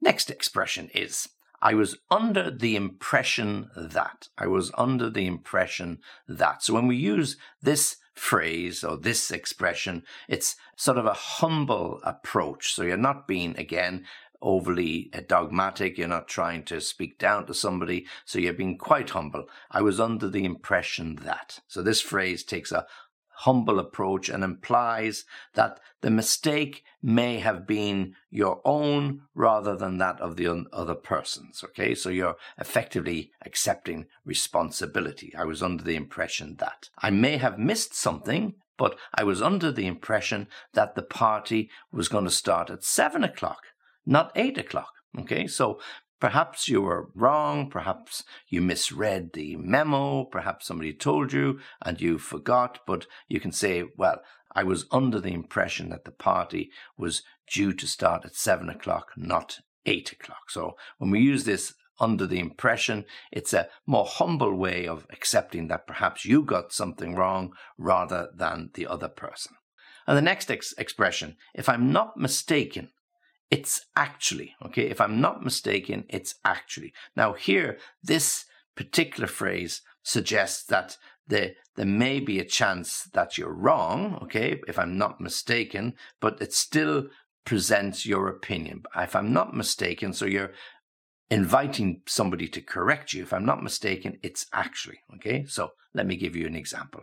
Next 0.00 0.30
expression 0.30 0.90
is 0.94 1.28
I 1.62 1.74
was 1.74 1.96
under 2.10 2.50
the 2.50 2.76
impression 2.76 3.70
that. 3.76 4.28
I 4.36 4.46
was 4.46 4.70
under 4.76 5.08
the 5.08 5.26
impression 5.26 6.00
that. 6.28 6.62
So 6.62 6.74
when 6.74 6.86
we 6.86 6.96
use 6.96 7.36
this 7.62 7.96
phrase 8.16 8.82
or 8.82 8.96
this 8.96 9.30
expression, 9.30 10.02
it's 10.26 10.56
sort 10.74 10.98
of 10.98 11.06
a 11.06 11.12
humble 11.12 12.00
approach. 12.02 12.74
So 12.74 12.82
you're 12.82 12.96
not 12.96 13.28
being, 13.28 13.56
again, 13.56 14.04
overly 14.42 15.10
uh, 15.14 15.20
dogmatic. 15.26 15.96
You're 15.96 16.08
not 16.08 16.28
trying 16.28 16.64
to 16.64 16.80
speak 16.80 17.18
down 17.18 17.46
to 17.46 17.54
somebody. 17.54 18.06
So 18.24 18.38
you're 18.38 18.52
being 18.52 18.78
quite 18.78 19.10
humble. 19.10 19.48
I 19.70 19.82
was 19.82 20.00
under 20.00 20.28
the 20.28 20.44
impression 20.44 21.16
that. 21.22 21.60
So 21.68 21.82
this 21.82 22.00
phrase 22.00 22.42
takes 22.42 22.72
a 22.72 22.86
humble 23.40 23.78
approach 23.78 24.28
and 24.28 24.42
implies 24.42 25.24
that 25.54 25.78
the 26.00 26.10
mistake 26.10 26.82
may 27.02 27.38
have 27.38 27.66
been 27.66 28.14
your 28.30 28.60
own 28.64 29.20
rather 29.34 29.76
than 29.76 29.98
that 29.98 30.20
of 30.20 30.36
the 30.36 30.66
other 30.72 30.94
person's. 30.94 31.62
Okay, 31.62 31.94
so 31.94 32.08
you're 32.08 32.36
effectively 32.58 33.30
accepting 33.44 34.06
responsibility. 34.24 35.34
I 35.36 35.44
was 35.44 35.62
under 35.62 35.84
the 35.84 35.96
impression 35.96 36.56
that 36.58 36.88
I 36.98 37.10
may 37.10 37.36
have 37.36 37.58
missed 37.58 37.94
something, 37.94 38.54
but 38.78 38.98
I 39.14 39.24
was 39.24 39.42
under 39.42 39.70
the 39.70 39.86
impression 39.86 40.48
that 40.72 40.94
the 40.94 41.02
party 41.02 41.70
was 41.92 42.08
going 42.08 42.24
to 42.24 42.30
start 42.30 42.70
at 42.70 42.84
seven 42.84 43.22
o'clock, 43.22 43.60
not 44.06 44.32
eight 44.34 44.58
o'clock. 44.58 44.92
Okay, 45.18 45.46
so 45.46 45.80
Perhaps 46.18 46.68
you 46.68 46.80
were 46.80 47.10
wrong, 47.14 47.68
perhaps 47.68 48.24
you 48.48 48.62
misread 48.62 49.32
the 49.34 49.56
memo, 49.56 50.24
perhaps 50.24 50.66
somebody 50.66 50.94
told 50.94 51.32
you 51.32 51.60
and 51.82 52.00
you 52.00 52.18
forgot, 52.18 52.78
but 52.86 53.06
you 53.28 53.38
can 53.38 53.52
say, 53.52 53.84
well, 53.96 54.22
I 54.54 54.62
was 54.62 54.86
under 54.90 55.20
the 55.20 55.34
impression 55.34 55.90
that 55.90 56.04
the 56.04 56.10
party 56.10 56.70
was 56.96 57.22
due 57.52 57.74
to 57.74 57.86
start 57.86 58.24
at 58.24 58.34
seven 58.34 58.70
o'clock, 58.70 59.10
not 59.16 59.60
eight 59.84 60.10
o'clock. 60.12 60.50
So 60.50 60.76
when 60.96 61.10
we 61.10 61.20
use 61.20 61.44
this 61.44 61.74
under 62.00 62.26
the 62.26 62.38
impression, 62.38 63.04
it's 63.30 63.52
a 63.52 63.68
more 63.86 64.06
humble 64.06 64.54
way 64.54 64.86
of 64.86 65.06
accepting 65.10 65.68
that 65.68 65.86
perhaps 65.86 66.24
you 66.24 66.42
got 66.42 66.72
something 66.72 67.14
wrong 67.14 67.52
rather 67.76 68.30
than 68.34 68.70
the 68.74 68.86
other 68.86 69.08
person. 69.08 69.54
And 70.06 70.16
the 70.16 70.22
next 70.22 70.50
ex- 70.50 70.74
expression, 70.78 71.36
if 71.54 71.68
I'm 71.68 71.92
not 71.92 72.16
mistaken, 72.16 72.90
it's 73.50 73.86
actually, 73.94 74.54
okay? 74.64 74.88
If 74.88 75.00
I'm 75.00 75.20
not 75.20 75.44
mistaken, 75.44 76.04
it's 76.08 76.34
actually. 76.44 76.92
Now, 77.14 77.32
here, 77.34 77.78
this 78.02 78.44
particular 78.74 79.28
phrase 79.28 79.82
suggests 80.02 80.64
that 80.64 80.96
there, 81.28 81.52
there 81.76 81.86
may 81.86 82.20
be 82.20 82.38
a 82.38 82.44
chance 82.44 83.04
that 83.12 83.36
you're 83.36 83.52
wrong, 83.52 84.18
okay, 84.22 84.60
if 84.68 84.78
I'm 84.78 84.96
not 84.96 85.20
mistaken, 85.20 85.94
but 86.20 86.40
it 86.40 86.52
still 86.52 87.08
presents 87.44 88.06
your 88.06 88.28
opinion. 88.28 88.82
If 88.96 89.16
I'm 89.16 89.32
not 89.32 89.54
mistaken, 89.54 90.12
so 90.12 90.26
you're 90.26 90.52
inviting 91.30 92.02
somebody 92.06 92.48
to 92.48 92.60
correct 92.60 93.12
you. 93.12 93.22
If 93.22 93.32
I'm 93.32 93.46
not 93.46 93.62
mistaken, 93.62 94.18
it's 94.22 94.46
actually, 94.52 95.00
okay? 95.16 95.44
So 95.46 95.70
let 95.94 96.06
me 96.06 96.16
give 96.16 96.36
you 96.36 96.46
an 96.46 96.54
example. 96.56 97.02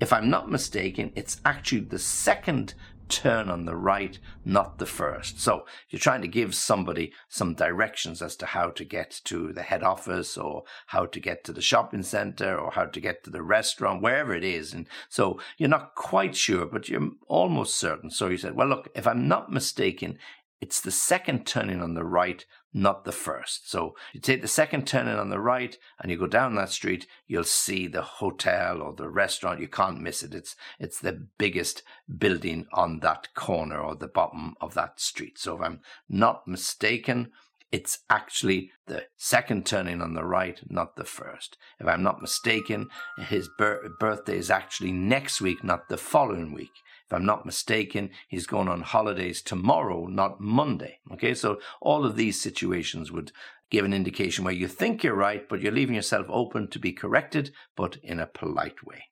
If 0.00 0.12
I'm 0.12 0.28
not 0.28 0.50
mistaken, 0.50 1.12
it's 1.14 1.40
actually 1.44 1.82
the 1.82 1.98
second 1.98 2.74
turn 3.08 3.48
on 3.48 3.64
the 3.64 3.76
right, 3.76 4.18
not 4.44 4.78
the 4.78 4.86
first. 4.86 5.40
So 5.40 5.66
you're 5.90 6.00
trying 6.00 6.22
to 6.22 6.28
give 6.28 6.54
somebody 6.54 7.12
some 7.28 7.54
directions 7.54 8.22
as 8.22 8.36
to 8.36 8.46
how 8.46 8.70
to 8.70 8.84
get 8.84 9.20
to 9.24 9.52
the 9.52 9.62
head 9.62 9.82
office 9.82 10.36
or 10.36 10.64
how 10.86 11.06
to 11.06 11.20
get 11.20 11.44
to 11.44 11.52
the 11.52 11.62
shopping 11.62 12.02
center 12.02 12.58
or 12.58 12.70
how 12.70 12.86
to 12.86 13.00
get 13.00 13.24
to 13.24 13.30
the 13.30 13.42
restaurant, 13.42 14.02
wherever 14.02 14.34
it 14.34 14.44
is. 14.44 14.72
And 14.72 14.86
so 15.08 15.40
you're 15.58 15.68
not 15.68 15.94
quite 15.94 16.36
sure, 16.36 16.66
but 16.66 16.88
you're 16.88 17.10
almost 17.28 17.76
certain. 17.76 18.10
So 18.10 18.28
you 18.28 18.38
said, 18.38 18.54
well, 18.54 18.68
look, 18.68 18.88
if 18.94 19.06
I'm 19.06 19.28
not 19.28 19.52
mistaken, 19.52 20.18
it's 20.60 20.80
the 20.80 20.90
second 20.90 21.46
turning 21.46 21.82
on 21.82 21.94
the 21.94 22.04
right, 22.04 22.44
not 22.74 23.04
the 23.04 23.12
first. 23.12 23.70
So 23.70 23.94
you 24.12 24.20
take 24.20 24.42
the 24.42 24.48
second 24.48 24.86
turning 24.86 25.16
on 25.16 25.30
the 25.30 25.38
right 25.38 25.78
and 26.00 26.10
you 26.10 26.18
go 26.18 26.26
down 26.26 26.56
that 26.56 26.70
street, 26.70 27.06
you'll 27.28 27.44
see 27.44 27.86
the 27.86 28.02
hotel 28.02 28.82
or 28.82 28.92
the 28.92 29.08
restaurant. 29.08 29.60
You 29.60 29.68
can't 29.68 30.00
miss 30.00 30.22
it. 30.24 30.34
It's 30.34 30.56
it's 30.80 30.98
the 30.98 31.26
biggest 31.38 31.84
building 32.18 32.66
on 32.72 32.98
that 33.00 33.32
corner 33.34 33.80
or 33.80 33.94
the 33.94 34.08
bottom 34.08 34.56
of 34.60 34.74
that 34.74 35.00
street. 35.00 35.38
So 35.38 35.54
if 35.54 35.62
I'm 35.62 35.80
not 36.08 36.48
mistaken, 36.48 37.30
it's 37.70 38.00
actually 38.10 38.70
the 38.86 39.04
second 39.16 39.66
turning 39.66 40.00
on 40.00 40.14
the 40.14 40.24
right, 40.24 40.60
not 40.68 40.96
the 40.96 41.04
first. 41.04 41.56
If 41.80 41.86
I'm 41.88 42.02
not 42.02 42.20
mistaken, 42.20 42.88
his 43.18 43.48
birthday 43.58 44.36
is 44.36 44.50
actually 44.50 44.92
next 44.92 45.40
week, 45.40 45.64
not 45.64 45.88
the 45.88 45.96
following 45.96 46.52
week. 46.52 46.70
I'm 47.14 47.24
not 47.24 47.46
mistaken, 47.46 48.10
he's 48.28 48.46
going 48.46 48.68
on 48.68 48.82
holidays 48.82 49.42
tomorrow, 49.42 50.06
not 50.06 50.40
Monday. 50.40 50.98
Okay, 51.12 51.34
so 51.34 51.60
all 51.80 52.04
of 52.04 52.16
these 52.16 52.40
situations 52.40 53.10
would 53.10 53.32
give 53.70 53.84
an 53.84 53.94
indication 53.94 54.44
where 54.44 54.54
you 54.54 54.68
think 54.68 55.02
you're 55.02 55.14
right, 55.14 55.48
but 55.48 55.60
you're 55.60 55.72
leaving 55.72 55.94
yourself 55.94 56.26
open 56.28 56.68
to 56.70 56.78
be 56.78 56.92
corrected, 56.92 57.52
but 57.76 57.96
in 58.02 58.20
a 58.20 58.26
polite 58.26 58.84
way. 58.84 59.04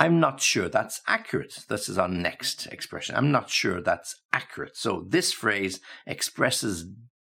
I'm 0.00 0.20
not 0.20 0.40
sure 0.40 0.68
that's 0.68 1.00
accurate. 1.06 1.64
This 1.68 1.88
is 1.88 1.98
our 1.98 2.08
next 2.08 2.66
expression. 2.66 3.16
I'm 3.16 3.32
not 3.32 3.50
sure 3.50 3.80
that's 3.80 4.14
accurate. 4.32 4.76
So 4.76 5.04
this 5.08 5.32
phrase 5.32 5.80
expresses 6.06 6.86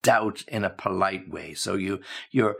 doubt 0.02 0.44
in 0.49 0.64
a 0.64 0.71
polite 0.71 1.28
way. 1.28 1.54
So 1.54 1.75
you 1.75 2.00
you're 2.30 2.56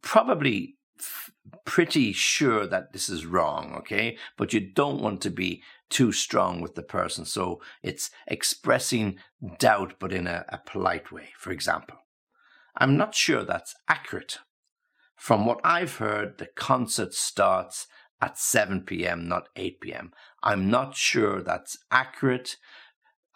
probably 0.00 0.76
f- 0.98 1.30
pretty 1.64 2.12
sure 2.12 2.66
that 2.66 2.92
this 2.92 3.08
is 3.08 3.26
wrong, 3.26 3.74
okay? 3.78 4.16
But 4.36 4.52
you 4.52 4.60
don't 4.60 5.02
want 5.02 5.20
to 5.22 5.30
be 5.30 5.62
too 5.94 6.10
strong 6.10 6.60
with 6.60 6.74
the 6.74 6.82
person. 6.82 7.24
So 7.24 7.62
it's 7.80 8.10
expressing 8.26 9.16
doubt, 9.60 9.94
but 10.00 10.12
in 10.12 10.26
a, 10.26 10.44
a 10.48 10.58
polite 10.58 11.12
way. 11.12 11.28
For 11.38 11.52
example, 11.52 11.98
I'm 12.76 12.96
not 12.96 13.14
sure 13.14 13.44
that's 13.44 13.76
accurate. 13.88 14.38
From 15.14 15.46
what 15.46 15.60
I've 15.62 15.98
heard, 15.98 16.38
the 16.38 16.48
concert 16.56 17.14
starts 17.14 17.86
at 18.20 18.36
7 18.36 18.80
p.m., 18.82 19.28
not 19.28 19.48
8 19.54 19.80
p.m. 19.80 20.10
I'm 20.42 20.68
not 20.68 20.96
sure 20.96 21.40
that's 21.40 21.78
accurate. 21.92 22.56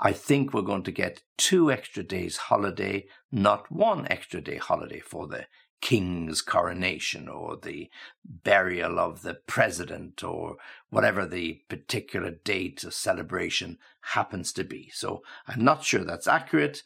I 0.01 0.11
think 0.11 0.53
we're 0.53 0.63
going 0.63 0.83
to 0.83 0.93
get 0.93 1.23
two 1.37 1.71
extra 1.71 2.03
days 2.03 2.37
holiday, 2.37 3.07
not 3.31 3.71
one 3.71 4.09
extra 4.11 4.41
day 4.41 4.57
holiday 4.57 4.99
for 4.99 5.29
the 5.29 5.47
king's 5.81 6.43
coronation 6.43 7.29
or 7.29 7.57
the 7.57 7.89
burial 8.25 8.99
of 8.99 9.23
the 9.23 9.35
president 9.35 10.25
or 10.25 10.57
whatever 10.91 11.25
the 11.25 11.63
particular 11.69 12.31
date 12.31 12.83
of 12.85 12.93
celebration 12.93 13.79
happens 14.01 14.53
to 14.53 14.65
be. 14.65 14.91
So 14.93 15.23
I'm 15.47 15.65
not 15.65 15.85
sure 15.85 16.05
that's 16.05 16.27
accurate. 16.27 16.83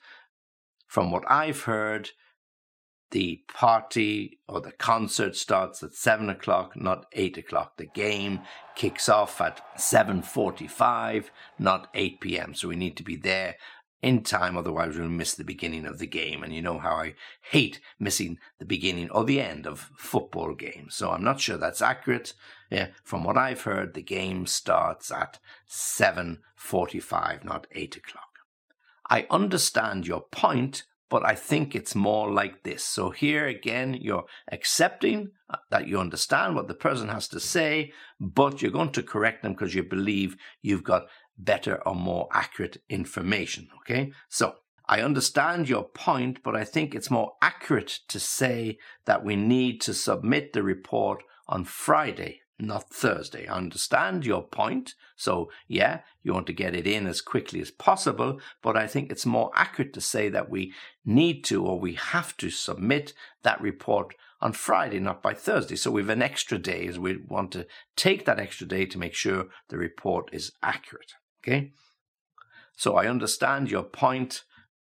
From 0.86 1.10
what 1.10 1.24
I've 1.30 1.62
heard, 1.62 2.10
the 3.12 3.42
party 3.54 4.40
or 4.48 4.60
the 4.60 4.72
concert 4.72 5.36
starts 5.36 5.82
at 5.82 5.92
seven 5.92 6.30
o'clock, 6.30 6.76
not 6.76 7.06
eight 7.12 7.36
o'clock. 7.36 7.76
The 7.76 7.86
game 7.86 8.40
kicks 8.74 9.08
off 9.08 9.40
at 9.40 9.60
seven 9.80 10.22
forty-five, 10.22 11.30
not 11.58 11.88
eight 11.94 12.20
p.m. 12.20 12.54
So 12.54 12.68
we 12.68 12.76
need 12.76 12.96
to 12.96 13.02
be 13.02 13.16
there 13.16 13.56
in 14.02 14.22
time, 14.22 14.56
otherwise 14.56 14.96
we'll 14.96 15.08
miss 15.08 15.34
the 15.34 15.44
beginning 15.44 15.86
of 15.86 15.98
the 15.98 16.06
game. 16.06 16.42
And 16.42 16.52
you 16.52 16.60
know 16.60 16.78
how 16.78 16.96
I 16.96 17.14
hate 17.40 17.80
missing 17.98 18.38
the 18.58 18.64
beginning 18.64 19.08
or 19.10 19.24
the 19.24 19.40
end 19.40 19.66
of 19.66 19.90
football 19.96 20.54
games. 20.54 20.96
So 20.96 21.10
I'm 21.10 21.22
not 21.22 21.40
sure 21.40 21.56
that's 21.56 21.80
accurate. 21.80 22.34
Yeah, 22.70 22.88
from 23.04 23.22
what 23.22 23.38
I've 23.38 23.62
heard, 23.62 23.94
the 23.94 24.02
game 24.02 24.46
starts 24.46 25.12
at 25.12 25.38
7.45, 25.68 27.44
not 27.44 27.66
8 27.70 27.96
o'clock. 27.96 28.32
I 29.08 29.26
understand 29.30 30.06
your 30.06 30.22
point, 30.22 30.84
but 31.12 31.24
I 31.24 31.34
think 31.34 31.74
it's 31.74 31.94
more 31.94 32.32
like 32.32 32.62
this. 32.62 32.82
So 32.82 33.10
here 33.10 33.46
again, 33.46 33.92
you're 34.00 34.24
accepting 34.50 35.32
uh, 35.50 35.58
that 35.68 35.86
you 35.86 36.00
understand 36.00 36.56
what 36.56 36.68
the 36.68 36.74
person 36.74 37.08
has 37.08 37.28
to 37.28 37.38
say, 37.38 37.92
but 38.18 38.62
you're 38.62 38.70
going 38.70 38.92
to 38.92 39.02
correct 39.02 39.42
them 39.42 39.52
because 39.52 39.74
you 39.74 39.82
believe 39.82 40.36
you've 40.62 40.82
got 40.82 41.08
better 41.38 41.82
or 41.86 41.94
more 41.94 42.28
accurate 42.32 42.82
information. 42.88 43.68
Okay. 43.80 44.12
So 44.28 44.54
I 44.86 45.00
understand 45.00 45.68
your 45.68 45.84
point, 45.84 46.42
but 46.42 46.56
I 46.56 46.64
think 46.64 46.94
it's 46.94 47.10
more 47.10 47.32
accurate 47.40 48.00
to 48.08 48.20
say 48.20 48.78
that 49.04 49.24
we 49.24 49.36
need 49.36 49.80
to 49.82 49.94
submit 49.94 50.52
the 50.52 50.62
report 50.62 51.22
on 51.46 51.64
Friday, 51.64 52.40
not 52.58 52.90
Thursday. 52.90 53.46
I 53.46 53.56
understand 53.56 54.26
your 54.26 54.42
point. 54.42 54.94
So, 55.16 55.50
yeah, 55.68 56.00
you 56.22 56.34
want 56.34 56.46
to 56.48 56.52
get 56.52 56.74
it 56.74 56.86
in 56.86 57.06
as 57.06 57.20
quickly 57.20 57.60
as 57.60 57.70
possible, 57.70 58.40
but 58.62 58.76
I 58.76 58.86
think 58.86 59.10
it's 59.10 59.26
more 59.26 59.50
accurate 59.54 59.92
to 59.94 60.00
say 60.00 60.28
that 60.28 60.50
we 60.50 60.72
need 61.04 61.44
to 61.44 61.64
or 61.64 61.78
we 61.78 61.94
have 61.94 62.36
to 62.38 62.50
submit 62.50 63.14
that 63.44 63.60
report 63.60 64.14
on 64.40 64.52
Friday, 64.52 64.98
not 64.98 65.22
by 65.22 65.32
Thursday. 65.32 65.76
So 65.76 65.90
we 65.92 66.02
have 66.02 66.10
an 66.10 66.22
extra 66.22 66.58
day 66.58 66.86
as 66.88 66.98
we 66.98 67.16
want 67.16 67.52
to 67.52 67.66
take 67.96 68.24
that 68.24 68.40
extra 68.40 68.66
day 68.66 68.86
to 68.86 68.98
make 68.98 69.14
sure 69.14 69.46
the 69.68 69.78
report 69.78 70.28
is 70.32 70.52
accurate. 70.62 71.14
Okay. 71.42 71.72
So 72.76 72.96
I 72.96 73.06
understand 73.06 73.70
your 73.70 73.82
point, 73.82 74.44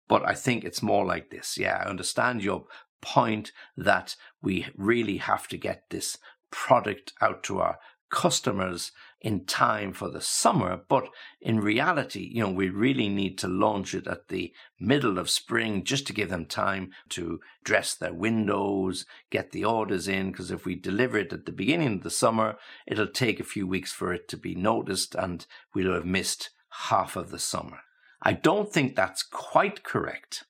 but 0.09 0.27
I 0.27 0.35
think 0.35 0.65
it's 0.65 0.83
more 0.83 1.05
like 1.05 1.31
this. 1.31 1.59
Yeah, 1.59 1.83
I 1.85 1.89
understand 1.89 2.43
your 2.43 2.65
point 3.03 3.53
that 3.77 4.17
we 4.43 4.67
really 4.77 5.19
have 5.19 5.49
to 5.49 5.57
get 5.57 5.85
this 5.91 6.19
product 6.51 7.13
out 7.21 7.43
to 7.45 7.61
our 7.61 7.79
customers 8.11 8.93
in 9.21 9.45
time 9.45 9.93
for 9.93 10.11
the 10.11 10.21
summer, 10.21 10.81
but 10.89 11.09
in 11.41 11.59
reality, 11.59 12.31
you 12.33 12.43
know, 12.43 12.51
we 12.51 12.69
really 12.69 13.09
need 13.09 13.39
to 13.39 13.49
launch 13.49 13.95
it 13.95 14.07
at 14.07 14.29
the 14.29 14.53
middle 14.79 15.19
of 15.19 15.31
spring 15.31 15.83
just 15.85 16.07
to 16.07 16.13
give 16.13 16.29
them 16.29 16.45
time 16.45 16.91
to 17.09 17.41
dress 17.65 17.95
their 17.95 18.13
windows, 18.13 19.07
get 19.31 19.53
the 19.53 19.65
orders 19.65 20.07
in, 20.07 20.31
because 20.31 20.51
if 20.51 20.65
we 20.67 20.75
deliver 20.75 21.19
it 21.19 21.33
at 21.33 21.47
the 21.47 21.53
beginning 21.53 21.95
of 21.95 22.03
the 22.03 22.11
summer, 22.11 22.57
it'll 22.87 23.07
take 23.07 23.41
a 23.41 23.45
few 23.45 23.67
weeks 23.67 23.93
for 23.93 24.13
it 24.13 24.29
to 24.29 24.37
be 24.37 24.55
noticed 24.55 25.15
and 25.15 25.47
we'll 25.75 25.95
have 25.95 26.05
missed 26.05 26.51
half 26.89 27.17
of 27.17 27.31
the 27.31 27.39
summer. 27.39 27.81
I 28.23 28.33
don't 28.33 28.73
think 28.73 28.95
that's 28.95 29.23
quite 29.23 29.83
correct. 29.83 30.45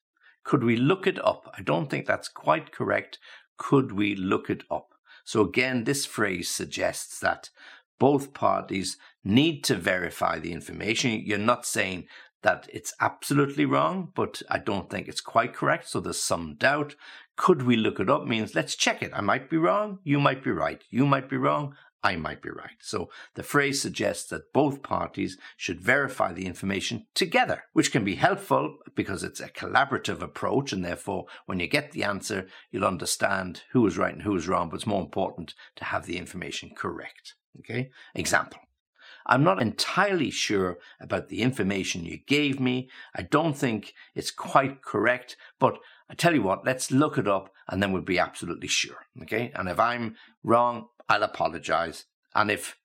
Could 0.44 0.64
we 0.64 0.76
look 0.76 1.06
it 1.06 1.24
up? 1.24 1.52
I 1.56 1.62
don't 1.62 1.88
think 1.90 2.06
that's 2.06 2.28
quite 2.28 2.72
correct. 2.72 3.18
Could 3.56 3.92
we 3.92 4.14
look 4.14 4.50
it 4.50 4.64
up? 4.70 4.90
So 5.24 5.40
again, 5.40 5.84
this 5.84 6.06
phrase 6.06 6.48
suggests 6.48 7.18
that 7.18 7.50
both 7.98 8.32
parties 8.34 8.96
need 9.24 9.64
to 9.64 9.74
verify 9.76 10.38
the 10.38 10.52
information. 10.52 11.22
You're 11.24 11.38
not 11.38 11.66
saying 11.66 12.06
that 12.42 12.68
it's 12.72 12.94
absolutely 13.00 13.64
wrong, 13.64 14.12
but 14.14 14.42
I 14.48 14.58
don't 14.58 14.88
think 14.88 15.08
it's 15.08 15.20
quite 15.20 15.54
correct. 15.54 15.88
So 15.88 16.00
there's 16.00 16.22
some 16.22 16.54
doubt. 16.54 16.94
Could 17.36 17.62
we 17.62 17.76
look 17.76 17.98
it 17.98 18.08
up? 18.08 18.26
Means 18.26 18.54
let's 18.54 18.76
check 18.76 19.02
it. 19.02 19.10
I 19.12 19.20
might 19.20 19.50
be 19.50 19.56
wrong. 19.56 19.98
You 20.04 20.20
might 20.20 20.44
be 20.44 20.50
right. 20.50 20.82
You 20.90 21.06
might 21.06 21.28
be 21.28 21.36
wrong. 21.36 21.74
I 22.02 22.14
might 22.14 22.40
be 22.40 22.50
right. 22.50 22.76
So 22.78 23.10
the 23.34 23.42
phrase 23.42 23.82
suggests 23.82 24.28
that 24.28 24.52
both 24.52 24.82
parties 24.82 25.38
should 25.56 25.80
verify 25.80 26.32
the 26.32 26.46
information 26.46 27.06
together, 27.14 27.64
which 27.72 27.90
can 27.90 28.04
be 28.04 28.14
helpful 28.14 28.76
because 28.94 29.24
it's 29.24 29.40
a 29.40 29.48
collaborative 29.48 30.22
approach. 30.22 30.72
And 30.72 30.84
therefore, 30.84 31.24
when 31.46 31.58
you 31.58 31.66
get 31.66 31.90
the 31.90 32.04
answer, 32.04 32.46
you'll 32.70 32.84
understand 32.84 33.62
who 33.72 33.84
is 33.88 33.98
right 33.98 34.14
and 34.14 34.22
who 34.22 34.36
is 34.36 34.46
wrong. 34.46 34.68
But 34.68 34.76
it's 34.76 34.86
more 34.86 35.02
important 35.02 35.54
to 35.76 35.84
have 35.84 36.06
the 36.06 36.16
information 36.16 36.70
correct. 36.76 37.34
Okay. 37.60 37.90
Example. 38.14 38.60
I'm 39.28 39.42
not 39.42 39.60
entirely 39.60 40.30
sure 40.30 40.78
about 41.00 41.28
the 41.28 41.42
information 41.42 42.04
you 42.04 42.18
gave 42.26 42.60
me. 42.60 42.88
I 43.14 43.22
don't 43.22 43.56
think 43.56 43.92
it's 44.14 44.30
quite 44.30 44.82
correct, 44.82 45.36
but 45.58 45.78
I 46.08 46.14
tell 46.14 46.32
you 46.34 46.42
what, 46.42 46.64
let's 46.64 46.92
look 46.92 47.18
it 47.18 47.26
up 47.26 47.52
and 47.68 47.82
then 47.82 47.92
we'll 47.92 48.02
be 48.02 48.20
absolutely 48.20 48.68
sure. 48.68 49.06
Okay. 49.22 49.50
And 49.54 49.68
if 49.68 49.80
I'm 49.80 50.16
wrong, 50.44 50.88
I'll 51.08 51.24
apologize. 51.24 52.04
And 52.34 52.50
if 52.50 52.76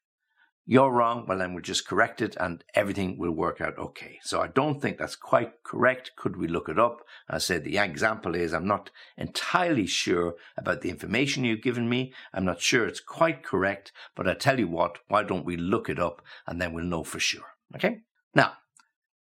you're 0.65 0.91
wrong, 0.91 1.25
well, 1.27 1.39
then 1.39 1.53
we'll 1.53 1.63
just 1.63 1.87
correct 1.87 2.21
it 2.21 2.37
and 2.39 2.63
everything 2.75 3.17
will 3.17 3.31
work 3.31 3.61
out 3.61 3.77
okay. 3.77 4.19
So 4.21 4.41
I 4.41 4.47
don't 4.47 4.81
think 4.81 4.97
that's 4.97 5.15
quite 5.15 5.63
correct. 5.63 6.11
Could 6.15 6.37
we 6.37 6.47
look 6.47 6.69
it 6.69 6.77
up? 6.77 7.01
I 7.27 7.39
said 7.39 7.63
the 7.63 7.77
example 7.77 8.35
is 8.35 8.53
I'm 8.53 8.67
not 8.67 8.91
entirely 9.17 9.87
sure 9.87 10.35
about 10.57 10.81
the 10.81 10.89
information 10.89 11.43
you've 11.43 11.63
given 11.63 11.89
me. 11.89 12.13
I'm 12.33 12.45
not 12.45 12.61
sure 12.61 12.85
it's 12.85 12.99
quite 12.99 13.43
correct, 13.43 13.91
but 14.15 14.27
I 14.27 14.33
tell 14.33 14.59
you 14.59 14.67
what, 14.67 14.99
why 15.07 15.23
don't 15.23 15.45
we 15.45 15.57
look 15.57 15.89
it 15.89 15.99
up 15.99 16.21
and 16.45 16.61
then 16.61 16.73
we'll 16.73 16.85
know 16.85 17.03
for 17.03 17.19
sure. 17.19 17.55
Okay? 17.75 18.01
Now, 18.35 18.53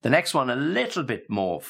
the 0.01 0.09
next 0.09 0.33
one, 0.33 0.49
a 0.49 0.55
little 0.55 1.03
bit 1.03 1.29
more 1.29 1.61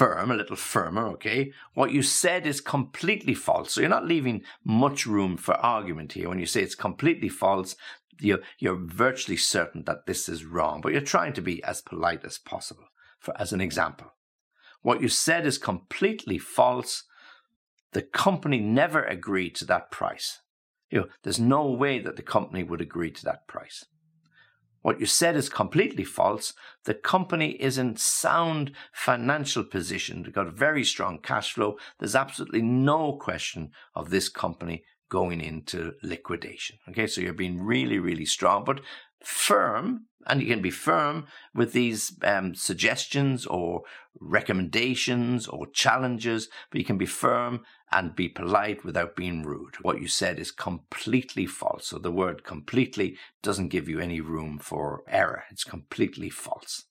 firm, 0.00 0.30
a 0.30 0.34
little 0.34 0.56
firmer, 0.56 1.06
okay? 1.08 1.52
What 1.74 1.92
you 1.92 2.02
said 2.02 2.46
is 2.46 2.62
completely 2.62 3.34
false. 3.34 3.74
So 3.74 3.82
you're 3.82 3.90
not 3.90 4.06
leaving 4.06 4.42
much 4.64 5.04
room 5.04 5.36
for 5.36 5.54
argument 5.56 6.14
here. 6.14 6.30
When 6.30 6.38
you 6.38 6.46
say 6.46 6.62
it's 6.62 6.74
completely 6.74 7.28
false, 7.28 7.76
you're, 8.20 8.40
you're 8.58 8.76
virtually 8.76 9.36
certain 9.36 9.84
that 9.84 10.06
this 10.06 10.28
is 10.28 10.44
wrong, 10.44 10.80
but 10.80 10.92
you're 10.92 11.00
trying 11.00 11.32
to 11.34 11.42
be 11.42 11.62
as 11.64 11.80
polite 11.80 12.24
as 12.24 12.38
possible. 12.38 12.84
For, 13.18 13.38
as 13.40 13.52
an 13.52 13.60
example, 13.60 14.12
what 14.82 15.02
you 15.02 15.08
said 15.08 15.46
is 15.46 15.58
completely 15.58 16.38
false. 16.38 17.04
The 17.92 18.02
company 18.02 18.60
never 18.60 19.02
agreed 19.02 19.54
to 19.56 19.64
that 19.66 19.90
price. 19.90 20.40
You 20.90 21.00
know, 21.00 21.06
there's 21.22 21.40
no 21.40 21.70
way 21.70 21.98
that 21.98 22.16
the 22.16 22.22
company 22.22 22.62
would 22.62 22.80
agree 22.80 23.10
to 23.10 23.24
that 23.24 23.46
price. 23.46 23.84
What 24.82 24.98
you 24.98 25.06
said 25.06 25.36
is 25.36 25.50
completely 25.50 26.04
false. 26.04 26.54
The 26.84 26.94
company 26.94 27.50
is 27.50 27.76
in 27.76 27.96
sound 27.96 28.72
financial 28.92 29.62
position. 29.64 30.22
They've 30.22 30.32
got 30.32 30.46
a 30.46 30.52
very 30.52 30.84
strong 30.84 31.18
cash 31.18 31.52
flow. 31.52 31.76
There's 31.98 32.16
absolutely 32.16 32.62
no 32.62 33.12
question 33.12 33.72
of 33.94 34.08
this 34.08 34.30
company 34.30 34.84
going 35.10 35.42
into 35.42 35.92
liquidation. 36.02 36.78
Okay, 36.88 37.06
so 37.06 37.20
you're 37.20 37.34
being 37.34 37.62
really, 37.62 37.98
really 37.98 38.24
strong, 38.24 38.64
but 38.64 38.80
firm, 39.22 40.06
and 40.26 40.40
you 40.40 40.46
can 40.46 40.62
be 40.62 40.70
firm 40.70 41.26
with 41.54 41.72
these 41.72 42.16
um, 42.22 42.54
suggestions 42.54 43.44
or 43.44 43.82
recommendations 44.18 45.46
or 45.46 45.66
challenges, 45.66 46.48
but 46.70 46.78
you 46.78 46.84
can 46.84 46.98
be 46.98 47.06
firm 47.06 47.60
and 47.92 48.14
be 48.14 48.28
polite 48.28 48.84
without 48.84 49.16
being 49.16 49.42
rude. 49.42 49.76
What 49.82 50.00
you 50.00 50.08
said 50.08 50.38
is 50.38 50.52
completely 50.52 51.46
false. 51.46 51.88
So 51.88 51.98
the 51.98 52.12
word 52.12 52.44
completely 52.44 53.16
doesn't 53.42 53.68
give 53.68 53.88
you 53.88 53.98
any 53.98 54.20
room 54.20 54.58
for 54.58 55.02
error. 55.08 55.44
It's 55.50 55.64
completely 55.64 56.30
false. 56.30 56.84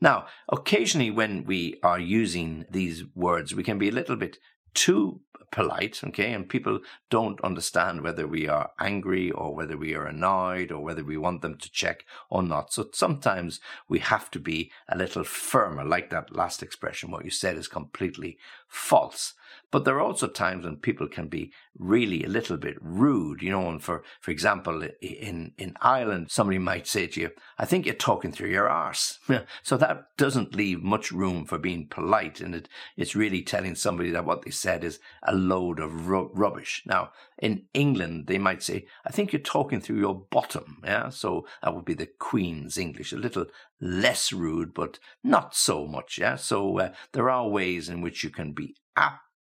Now, 0.00 0.26
occasionally 0.48 1.10
when 1.10 1.44
we 1.44 1.78
are 1.82 1.98
using 1.98 2.64
these 2.70 3.04
words, 3.14 3.54
we 3.54 3.64
can 3.64 3.78
be 3.78 3.88
a 3.88 3.92
little 3.92 4.16
bit 4.16 4.38
too 4.74 5.20
polite, 5.50 6.00
okay? 6.04 6.32
And 6.32 6.48
people 6.48 6.80
don't 7.08 7.40
understand 7.42 8.02
whether 8.02 8.26
we 8.26 8.48
are 8.48 8.70
angry 8.78 9.30
or 9.30 9.54
whether 9.54 9.76
we 9.76 9.94
are 9.94 10.06
annoyed 10.06 10.70
or 10.70 10.80
whether 10.80 11.04
we 11.04 11.16
want 11.16 11.42
them 11.42 11.56
to 11.56 11.70
check 11.70 12.04
or 12.28 12.42
not. 12.42 12.72
So 12.72 12.88
sometimes 12.92 13.60
we 13.88 13.98
have 13.98 14.30
to 14.32 14.38
be 14.38 14.70
a 14.88 14.96
little 14.96 15.24
firmer, 15.24 15.84
like 15.84 16.10
that 16.10 16.34
last 16.34 16.62
expression. 16.62 17.10
What 17.10 17.24
you 17.24 17.30
said 17.30 17.56
is 17.56 17.68
completely 17.68 18.38
false. 18.68 19.34
But 19.70 19.84
there 19.84 19.96
are 19.96 20.00
also 20.00 20.26
times 20.26 20.64
when 20.64 20.76
people 20.76 21.06
can 21.06 21.28
be 21.28 21.52
really 21.78 22.24
a 22.24 22.28
little 22.28 22.56
bit 22.56 22.76
rude, 22.80 23.40
you 23.40 23.50
know. 23.50 23.68
And 23.68 23.82
for, 23.82 24.02
for 24.20 24.32
example, 24.32 24.82
in, 25.00 25.52
in 25.58 25.74
Ireland, 25.80 26.30
somebody 26.30 26.58
might 26.58 26.88
say 26.88 27.06
to 27.06 27.20
you, 27.20 27.30
I 27.58 27.66
think 27.66 27.86
you're 27.86 27.94
talking 27.94 28.32
through 28.32 28.50
your 28.50 28.68
arse. 28.68 29.18
so 29.62 29.76
that 29.76 30.06
doesn't 30.16 30.56
leave 30.56 30.82
much 30.82 31.12
room 31.12 31.44
for 31.44 31.56
being 31.56 31.86
polite. 31.86 32.40
And 32.40 32.54
it, 32.54 32.68
it's 32.96 33.14
really 33.14 33.42
telling 33.42 33.76
somebody 33.76 34.10
that 34.10 34.24
what 34.24 34.42
they 34.44 34.50
said 34.50 34.82
is 34.82 34.98
a 35.22 35.34
load 35.34 35.78
of 35.78 36.08
ru- 36.08 36.30
rubbish. 36.34 36.82
Now, 36.84 37.12
in 37.38 37.66
England, 37.72 38.26
they 38.26 38.38
might 38.38 38.62
say, 38.62 38.86
I 39.06 39.10
think 39.10 39.32
you're 39.32 39.40
talking 39.40 39.80
through 39.80 40.00
your 40.00 40.26
bottom. 40.30 40.78
Yeah. 40.84 41.10
So 41.10 41.46
that 41.62 41.74
would 41.74 41.84
be 41.84 41.94
the 41.94 42.08
Queen's 42.18 42.76
English, 42.76 43.12
a 43.12 43.16
little 43.16 43.46
less 43.80 44.32
rude, 44.32 44.74
but 44.74 44.98
not 45.22 45.54
so 45.54 45.86
much. 45.86 46.18
Yeah. 46.18 46.34
So 46.34 46.78
uh, 46.78 46.92
there 47.12 47.30
are 47.30 47.48
ways 47.48 47.88
in 47.88 48.00
which 48.00 48.24
you 48.24 48.30
can 48.30 48.52
be 48.52 48.74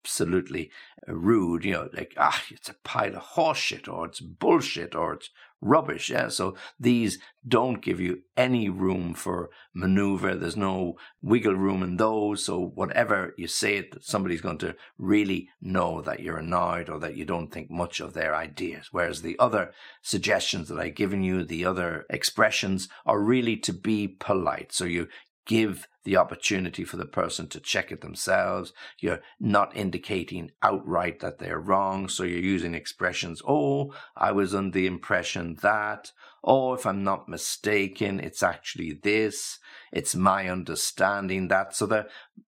absolutely 0.03 0.71
rude, 1.07 1.65
you 1.65 1.73
know, 1.73 1.89
like, 1.93 2.13
ah, 2.17 2.41
it's 2.51 2.69
a 2.69 2.75
pile 2.83 3.15
of 3.15 3.23
horseshit 3.35 3.87
or 3.91 4.05
it's 4.05 4.19
bullshit 4.19 4.95
or 4.95 5.13
it's 5.13 5.29
rubbish. 5.61 6.09
Yeah. 6.09 6.29
So 6.29 6.55
these 6.79 7.19
don't 7.45 7.81
give 7.81 7.99
you 7.99 8.21
any 8.37 8.69
room 8.69 9.13
for 9.13 9.49
maneuver. 9.73 10.35
There's 10.35 10.55
no 10.55 10.95
wiggle 11.21 11.55
room 11.55 11.83
in 11.83 11.97
those. 11.97 12.45
So 12.45 12.71
whatever 12.75 13.33
you 13.37 13.47
say 13.47 13.77
it, 13.77 13.97
somebody's 14.01 14.41
going 14.41 14.59
to 14.59 14.75
really 14.97 15.49
know 15.61 16.01
that 16.01 16.21
you're 16.21 16.37
annoyed 16.37 16.89
or 16.89 16.99
that 16.99 17.15
you 17.15 17.25
don't 17.25 17.51
think 17.51 17.69
much 17.69 17.99
of 17.99 18.13
their 18.13 18.35
ideas. 18.35 18.89
Whereas 18.91 19.21
the 19.21 19.37
other 19.37 19.73
suggestions 20.01 20.69
that 20.69 20.79
I've 20.79 20.95
given 20.95 21.23
you, 21.23 21.43
the 21.43 21.65
other 21.65 22.05
expressions 22.09 22.87
are 23.05 23.19
really 23.19 23.57
to 23.57 23.73
be 23.73 24.07
polite. 24.07 24.71
So 24.71 24.85
you, 24.85 25.07
give 25.49 25.87
the 26.03 26.15
opportunity 26.15 26.83
for 26.83 26.97
the 26.97 27.07
person 27.07 27.47
to 27.47 27.59
check 27.59 27.91
it 27.91 28.01
themselves. 28.01 28.71
You're 28.99 29.21
not 29.39 29.75
indicating 29.75 30.51
outright 30.61 31.21
that 31.21 31.39
they're 31.39 31.59
wrong. 31.59 32.07
So 32.07 32.23
you're 32.23 32.39
using 32.39 32.75
expressions, 32.75 33.41
oh, 33.47 33.91
I 34.15 34.31
was 34.31 34.53
under 34.53 34.77
the 34.77 34.85
impression 34.85 35.57
that, 35.63 36.11
oh, 36.43 36.73
if 36.73 36.85
I'm 36.85 37.03
not 37.03 37.27
mistaken, 37.27 38.19
it's 38.19 38.43
actually 38.43 38.99
this, 39.01 39.57
it's 39.91 40.13
my 40.13 40.47
understanding 40.47 41.47
that. 41.47 41.75
So 41.75 41.87
they're 41.87 42.07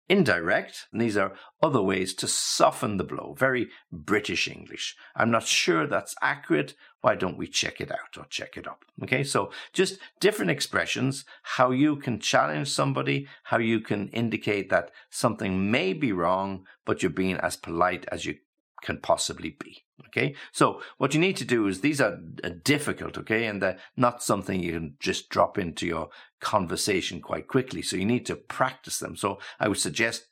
indirect, 0.08 0.86
and 0.92 1.00
these 1.00 1.16
are 1.16 1.34
other 1.62 1.82
ways 1.82 2.14
to 2.14 2.28
soften 2.28 2.96
the 2.96 3.04
blow. 3.04 3.34
Very 3.38 3.68
British 3.90 4.48
English. 4.48 4.96
I'm 5.16 5.30
not 5.30 5.46
sure 5.46 5.86
that's 5.86 6.14
accurate. 6.20 6.74
Why 7.00 7.14
don't 7.14 7.38
we 7.38 7.46
check 7.46 7.80
it 7.80 7.90
out 7.90 8.16
or 8.18 8.26
check 8.28 8.56
it 8.56 8.66
up? 8.66 8.84
Okay, 9.02 9.24
so 9.24 9.50
just 9.72 9.98
different 10.20 10.50
expressions, 10.50 11.24
how 11.42 11.70
you 11.70 11.96
can 11.96 12.18
challenge 12.18 12.70
somebody, 12.70 13.28
how 13.44 13.58
you 13.58 13.80
can 13.80 14.08
indicate 14.08 14.70
that 14.70 14.90
something 15.10 15.70
may 15.70 15.92
be 15.92 16.12
wrong, 16.12 16.66
but 16.84 17.02
you're 17.02 17.10
being 17.10 17.36
as 17.38 17.56
polite 17.56 18.04
as 18.10 18.24
you 18.24 18.36
can 18.82 18.98
possibly 18.98 19.56
be. 19.58 19.83
Okay, 20.08 20.34
so 20.50 20.80
what 20.98 21.14
you 21.14 21.20
need 21.20 21.36
to 21.36 21.44
do 21.44 21.68
is 21.68 21.80
these 21.80 22.00
are 22.00 22.18
uh, 22.42 22.50
difficult, 22.64 23.16
okay, 23.16 23.46
and 23.46 23.62
they're 23.62 23.78
not 23.96 24.24
something 24.24 24.60
you 24.60 24.72
can 24.72 24.96
just 24.98 25.28
drop 25.28 25.56
into 25.56 25.86
your 25.86 26.08
conversation 26.40 27.20
quite 27.20 27.46
quickly. 27.46 27.80
So 27.80 27.96
you 27.96 28.04
need 28.04 28.26
to 28.26 28.34
practice 28.34 28.98
them. 28.98 29.16
So 29.16 29.38
I 29.60 29.68
would 29.68 29.78
suggest 29.78 30.26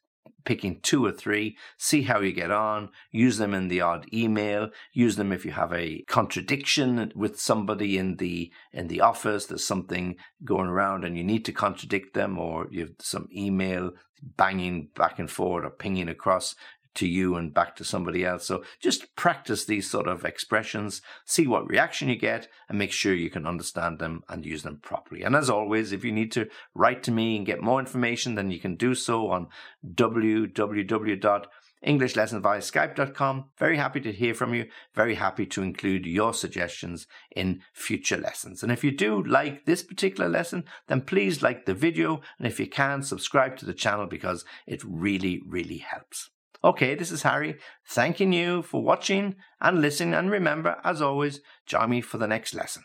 picking 0.44 0.80
two 0.80 1.04
or 1.04 1.12
three, 1.12 1.56
see 1.78 2.02
how 2.02 2.20
you 2.20 2.32
get 2.32 2.50
on, 2.50 2.90
use 3.10 3.38
them 3.38 3.54
in 3.54 3.68
the 3.68 3.80
odd 3.80 4.06
email, 4.12 4.70
use 4.92 5.16
them 5.16 5.32
if 5.32 5.44
you 5.44 5.52
have 5.52 5.72
a 5.72 6.02
contradiction 6.08 7.12
with 7.14 7.40
somebody 7.40 7.96
in 7.98 8.16
the 8.16 8.50
in 8.72 8.88
the 8.88 9.00
office, 9.00 9.46
there's 9.46 9.66
something 9.66 10.16
going 10.44 10.68
around 10.68 11.04
and 11.04 11.16
you 11.16 11.24
need 11.24 11.44
to 11.44 11.52
contradict 11.52 12.14
them 12.14 12.38
or 12.38 12.66
you 12.70 12.80
have 12.80 12.94
some 12.98 13.28
email 13.34 13.92
banging 14.36 14.88
back 14.94 15.18
and 15.18 15.30
forward 15.30 15.64
or 15.64 15.70
pinging 15.70 16.08
across 16.08 16.54
to 16.94 17.06
you 17.06 17.36
and 17.36 17.54
back 17.54 17.76
to 17.76 17.84
somebody 17.84 18.24
else. 18.24 18.46
So 18.46 18.64
just 18.80 19.14
practice 19.16 19.64
these 19.64 19.90
sort 19.90 20.06
of 20.06 20.24
expressions, 20.24 21.02
see 21.24 21.46
what 21.46 21.68
reaction 21.68 22.08
you 22.08 22.16
get, 22.16 22.48
and 22.68 22.78
make 22.78 22.92
sure 22.92 23.14
you 23.14 23.30
can 23.30 23.46
understand 23.46 23.98
them 23.98 24.22
and 24.28 24.44
use 24.44 24.62
them 24.62 24.78
properly. 24.82 25.22
And 25.22 25.34
as 25.34 25.50
always, 25.50 25.92
if 25.92 26.04
you 26.04 26.12
need 26.12 26.32
to 26.32 26.48
write 26.74 27.02
to 27.04 27.10
me 27.10 27.36
and 27.36 27.46
get 27.46 27.62
more 27.62 27.80
information, 27.80 28.34
then 28.34 28.50
you 28.50 28.60
can 28.60 28.76
do 28.76 28.94
so 28.94 29.30
on 29.30 29.48
www 29.94 31.46
English 31.82 32.16
lessons 32.16 32.42
via 32.42 32.60
skype.com. 32.60 33.46
Very 33.58 33.76
happy 33.76 34.00
to 34.00 34.12
hear 34.12 34.34
from 34.34 34.54
you. 34.54 34.66
Very 34.94 35.16
happy 35.16 35.46
to 35.46 35.62
include 35.62 36.06
your 36.06 36.32
suggestions 36.32 37.06
in 37.34 37.62
future 37.72 38.16
lessons. 38.16 38.62
And 38.62 38.70
if 38.70 38.84
you 38.84 38.92
do 38.92 39.22
like 39.22 39.64
this 39.64 39.82
particular 39.82 40.28
lesson, 40.28 40.64
then 40.86 41.02
please 41.02 41.42
like 41.42 41.66
the 41.66 41.74
video. 41.74 42.20
And 42.38 42.46
if 42.46 42.60
you 42.60 42.68
can, 42.68 43.02
subscribe 43.02 43.56
to 43.58 43.66
the 43.66 43.74
channel 43.74 44.06
because 44.06 44.44
it 44.66 44.82
really, 44.84 45.40
really 45.46 45.78
helps. 45.78 46.30
Okay, 46.64 46.94
this 46.94 47.10
is 47.10 47.22
Harry 47.22 47.56
thanking 47.88 48.32
you 48.32 48.62
for 48.62 48.84
watching 48.84 49.34
and 49.60 49.80
listening. 49.80 50.14
And 50.14 50.30
remember, 50.30 50.76
as 50.84 51.02
always, 51.02 51.40
join 51.66 51.90
me 51.90 52.00
for 52.00 52.18
the 52.18 52.28
next 52.28 52.54
lesson. 52.54 52.84